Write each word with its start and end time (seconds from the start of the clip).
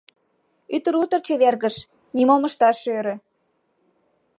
Ӱдыр 0.75 0.95
утыр 1.01 1.21
чевергыш, 1.25 1.75
нимом 2.15 2.41
ышташ 2.49 2.77
ӧрӧ. 2.97 3.15